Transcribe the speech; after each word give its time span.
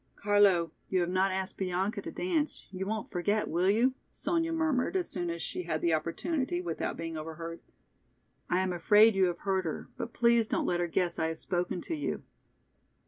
"Carlo, 0.15 0.71
you 0.89 0.99
have 1.01 1.11
not 1.11 1.31
asked 1.31 1.57
Bianca 1.57 2.01
to 2.01 2.11
dance, 2.11 2.67
you 2.71 2.87
won't 2.87 3.11
forget, 3.11 3.47
will 3.47 3.69
you?" 3.69 3.93
Sonya 4.09 4.51
murmured 4.51 4.95
as 4.95 5.07
soon 5.07 5.29
as 5.29 5.43
she 5.43 5.61
had 5.61 5.79
the 5.79 5.93
opportunity 5.93 6.59
without 6.59 6.97
being 6.97 7.15
overheard. 7.17 7.59
"I 8.49 8.61
am 8.61 8.73
afraid 8.73 9.13
you 9.13 9.25
have 9.25 9.37
hurt 9.37 9.65
her, 9.65 9.89
but 9.97 10.11
please 10.11 10.47
don't 10.47 10.65
let 10.65 10.79
her 10.79 10.87
guess 10.87 11.19
I 11.19 11.27
have 11.27 11.37
spoken 11.37 11.81
to 11.81 11.93
you." 11.95 12.23